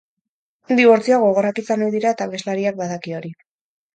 Dibortzioak 0.79 1.25
gogorrak 1.25 1.61
izan 1.63 1.85
ohi 1.87 1.93
dira 1.97 2.15
eta 2.17 2.27
abeslariak 2.29 2.79
badaki 2.81 3.17
hori. 3.19 3.33